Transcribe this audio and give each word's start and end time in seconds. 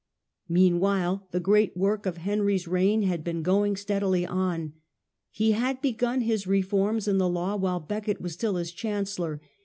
Meanwhile 0.49 1.27
the 1.29 1.39
great 1.39 1.77
work 1.77 2.07
of 2.07 2.17
Henry's 2.17 2.67
reign 2.67 3.03
had 3.03 3.23
been 3.23 3.43
going 3.43 3.75
steadily 3.75 4.25
on. 4.25 4.73
He 5.29 5.51
had 5.51 5.79
begun 5.79 6.21
his 6.21 6.47
reforms 6.47 7.07
in 7.07 7.19
the 7.19 7.29
law 7.29 7.55
while 7.55 7.79
Becket 7.79 8.19
was 8.19 8.33
still 8.33 8.55
his 8.55 8.71
chancellor. 8.71 9.43